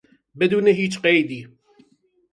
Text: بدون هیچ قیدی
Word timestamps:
بدون 0.39 0.67
هیچ 0.67 0.99
قیدی 0.99 1.47